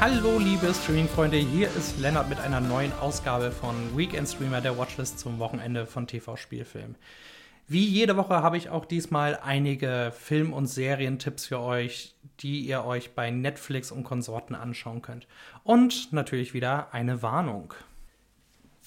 [0.00, 5.18] Hallo liebe Streaming-Freunde, hier ist Lennart mit einer neuen Ausgabe von Weekend Streamer der Watchlist
[5.18, 6.94] zum Wochenende von TV-Spielfilm.
[7.66, 12.84] Wie jede Woche habe ich auch diesmal einige Film- und Serientipps für euch, die ihr
[12.84, 15.26] euch bei Netflix und Konsorten anschauen könnt.
[15.64, 17.74] Und natürlich wieder eine Warnung.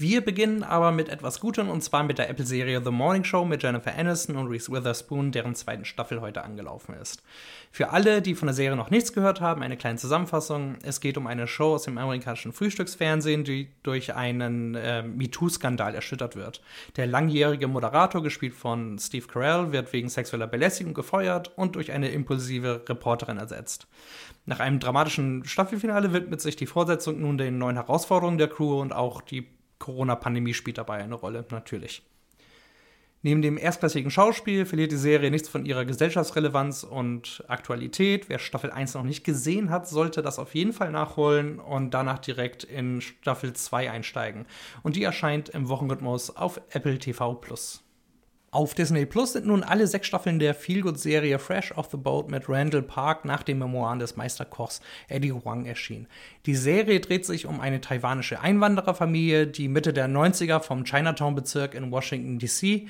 [0.00, 3.62] Wir beginnen aber mit etwas Gutem und zwar mit der Apple-Serie The Morning Show mit
[3.62, 7.22] Jennifer Aniston und Reese Witherspoon, deren zweiten Staffel heute angelaufen ist.
[7.70, 10.76] Für alle, die von der Serie noch nichts gehört haben, eine kleine Zusammenfassung.
[10.82, 16.34] Es geht um eine Show aus dem amerikanischen Frühstücksfernsehen, die durch einen äh, MeToo-Skandal erschüttert
[16.34, 16.62] wird.
[16.96, 22.08] Der langjährige Moderator, gespielt von Steve Carell, wird wegen sexueller Belästigung gefeuert und durch eine
[22.08, 23.86] impulsive Reporterin ersetzt.
[24.46, 28.94] Nach einem dramatischen Staffelfinale widmet sich die Fortsetzung nun den neuen Herausforderungen der Crew und
[28.94, 32.02] auch die Corona-Pandemie spielt dabei eine Rolle, natürlich.
[33.22, 38.30] Neben dem erstklassigen Schauspiel verliert die Serie nichts von ihrer Gesellschaftsrelevanz und Aktualität.
[38.30, 42.18] Wer Staffel 1 noch nicht gesehen hat, sollte das auf jeden Fall nachholen und danach
[42.18, 44.46] direkt in Staffel 2 einsteigen.
[44.82, 47.82] Und die erscheint im Wochenrhythmus auf Apple TV Plus.
[48.52, 52.48] Auf Disney Plus sind nun alle sechs Staffeln der Feelgood-Serie Fresh Off the Boat mit
[52.48, 56.08] Randall Park nach den Memoiren des Meisterkochs Eddie Huang erschienen.
[56.46, 61.92] Die Serie dreht sich um eine taiwanische Einwandererfamilie, die Mitte der 90er vom Chinatown-Bezirk in
[61.92, 62.88] Washington DC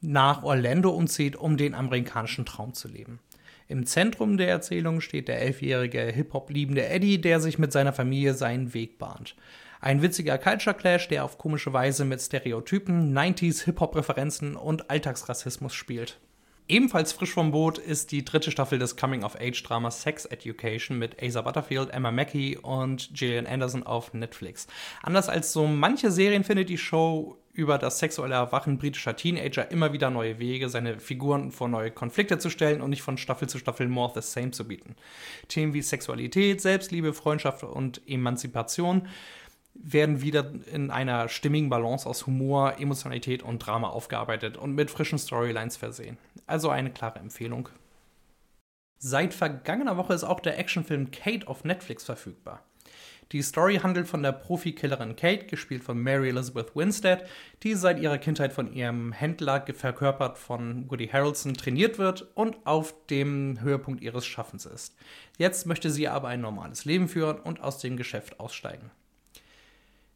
[0.00, 3.20] nach Orlando umzieht, um den amerikanischen Traum zu leben.
[3.68, 8.72] Im Zentrum der Erzählung steht der elfjährige Hip-Hop-liebende Eddie, der sich mit seiner Familie seinen
[8.72, 9.36] Weg bahnt.
[9.84, 16.18] Ein witziger Culture Clash, der auf komische Weise mit Stereotypen, 90s Hip-Hop-Referenzen und Alltagsrassismus spielt.
[16.66, 21.90] Ebenfalls frisch vom Boot ist die dritte Staffel des Coming-of-Age-Dramas Sex Education mit Asa Butterfield,
[21.90, 24.66] Emma Mackey und Gillian Anderson auf Netflix.
[25.02, 29.92] Anders als so manche Serien findet die Show über das sexuelle Erwachen britischer Teenager immer
[29.92, 33.58] wieder neue Wege, seine Figuren vor neue Konflikte zu stellen und nicht von Staffel zu
[33.58, 34.96] Staffel more of the same zu bieten.
[35.48, 39.06] Themen wie Sexualität, Selbstliebe, Freundschaft und Emanzipation
[39.74, 45.18] werden wieder in einer stimmigen Balance aus Humor, Emotionalität und Drama aufgearbeitet und mit frischen
[45.18, 46.16] Storylines versehen.
[46.46, 47.68] Also eine klare Empfehlung.
[48.98, 52.62] Seit vergangener Woche ist auch der Actionfilm Kate auf Netflix verfügbar.
[53.32, 57.24] Die Story handelt von der Profikillerin Kate, gespielt von Mary Elizabeth Winstead,
[57.62, 62.94] die seit ihrer Kindheit von ihrem Händler, verkörpert von Woody Harrelson, trainiert wird und auf
[63.06, 64.96] dem Höhepunkt ihres Schaffens ist.
[65.38, 68.90] Jetzt möchte sie aber ein normales Leben führen und aus dem Geschäft aussteigen.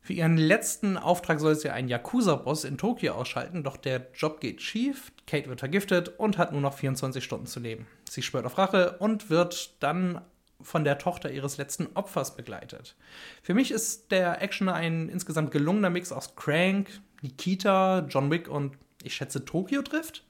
[0.00, 4.62] Für ihren letzten Auftrag soll sie einen Yakuza-Boss in Tokio ausschalten, doch der Job geht
[4.62, 7.86] schief, Kate wird vergiftet und hat nur noch 24 Stunden zu leben.
[8.08, 10.22] Sie schwört auf Rache und wird dann
[10.60, 12.96] von der Tochter ihres letzten Opfers begleitet.
[13.42, 16.88] Für mich ist der Action ein insgesamt gelungener Mix aus Crank,
[17.22, 20.24] Nikita, John Wick und ich schätze Tokyo trifft.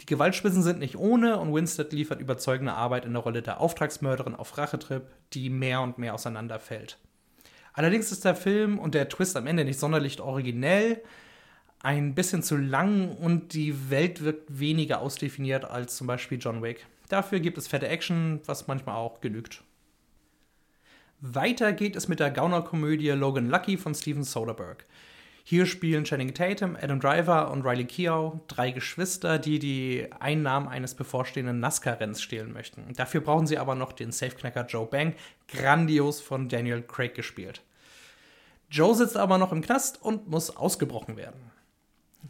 [0.00, 4.34] Die Gewaltspitzen sind nicht ohne und Winstead liefert überzeugende Arbeit in der Rolle der Auftragsmörderin
[4.34, 6.98] auf Rachetrip, die mehr und mehr auseinanderfällt.
[7.72, 11.02] Allerdings ist der Film und der Twist am Ende nicht sonderlich originell,
[11.82, 16.86] ein bisschen zu lang und die Welt wirkt weniger ausdefiniert als zum Beispiel John Wick.
[17.08, 19.62] Dafür gibt es fette Action, was manchmal auch genügt.
[21.20, 24.84] Weiter geht es mit der Gaunerkomödie Logan Lucky von Steven Soderbergh.
[25.44, 30.94] Hier spielen Channing Tatum, Adam Driver und Riley Keough drei Geschwister, die die Einnahmen eines
[30.94, 32.92] bevorstehenden NASCAR-Renns stehlen möchten.
[32.94, 35.14] Dafür brauchen sie aber noch den Safeknacker Joe Bang,
[35.48, 37.62] grandios von Daniel Craig gespielt.
[38.70, 41.50] Joe sitzt aber noch im Knast und muss ausgebrochen werden.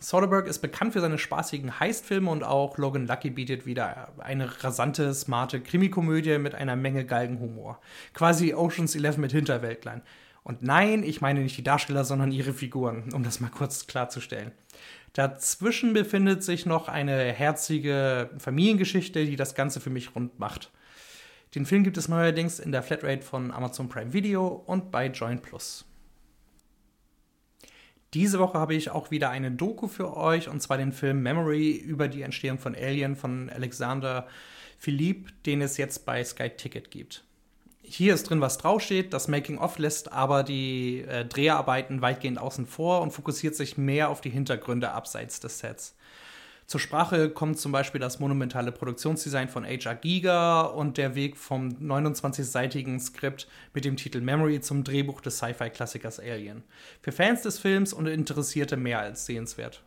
[0.00, 5.12] Soderbergh ist bekannt für seine spaßigen Heistfilme und auch Logan Lucky bietet wieder eine rasante,
[5.12, 7.78] smarte Krimikomödie mit einer Menge Galgenhumor.
[8.14, 10.02] Quasi Oceans 11 mit Hinterwäldlein.
[10.44, 14.52] Und nein, ich meine nicht die Darsteller, sondern ihre Figuren, um das mal kurz klarzustellen.
[15.12, 20.70] Dazwischen befindet sich noch eine herzige Familiengeschichte, die das Ganze für mich rund macht.
[21.54, 25.40] Den Film gibt es neuerdings in der Flatrate von Amazon Prime Video und bei Join
[25.40, 25.84] Plus.
[28.14, 31.72] Diese Woche habe ich auch wieder eine Doku für euch, und zwar den Film Memory
[31.72, 34.26] über die Entstehung von Alien von Alexander
[34.78, 37.24] Philippe, den es jetzt bei Sky Ticket gibt
[37.82, 39.12] hier ist drin, was draufsteht.
[39.12, 44.20] Das Making-of lässt aber die äh, Dreharbeiten weitgehend außen vor und fokussiert sich mehr auf
[44.20, 45.94] die Hintergründe abseits des Sets.
[46.66, 49.94] Zur Sprache kommt zum Beispiel das monumentale Produktionsdesign von H.R.
[49.96, 56.20] Giger und der Weg vom 29-seitigen Skript mit dem Titel Memory zum Drehbuch des Sci-Fi-Klassikers
[56.20, 56.62] Alien.
[57.02, 59.82] Für Fans des Films und Interessierte mehr als sehenswert.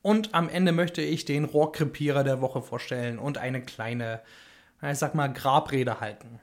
[0.00, 4.22] Und am Ende möchte ich den Rohrkrepierer der Woche vorstellen und eine kleine
[4.82, 6.40] ich sag mal, Grabrede halten.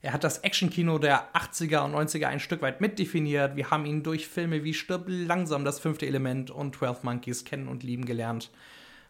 [0.00, 3.56] Er hat das Actionkino der 80er und 90er ein Stück weit mitdefiniert.
[3.56, 7.68] Wir haben ihn durch Filme wie Stirb langsam das fünfte Element und 12 Monkeys kennen
[7.68, 8.50] und lieben gelernt.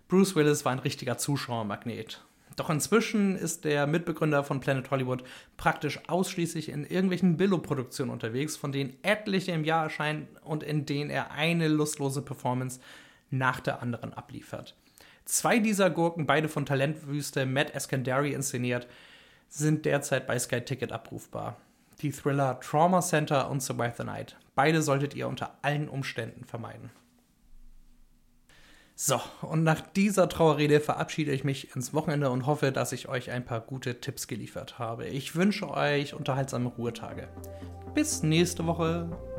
[0.06, 2.24] Bruce Willis war ein richtiger Zuschauermagnet.
[2.56, 5.24] Doch inzwischen ist der Mitbegründer von Planet Hollywood
[5.56, 11.10] praktisch ausschließlich in irgendwelchen Billo-Produktionen unterwegs, von denen etliche im Jahr erscheinen und in denen
[11.10, 12.78] er eine lustlose Performance
[13.30, 14.76] nach der anderen abliefert.
[15.24, 18.86] Zwei dieser Gurken, beide von Talentwüste Matt Eskandari inszeniert,
[19.48, 21.56] sind derzeit bei Sky Ticket abrufbar.
[22.02, 24.36] Die Thriller Trauma Center und Survive the Night.
[24.54, 26.90] Beide solltet ihr unter allen Umständen vermeiden.
[28.96, 33.30] So, und nach dieser Trauerrede verabschiede ich mich ins Wochenende und hoffe, dass ich euch
[33.32, 35.06] ein paar gute Tipps geliefert habe.
[35.06, 37.28] Ich wünsche euch unterhaltsame Ruhetage.
[37.94, 39.33] Bis nächste Woche.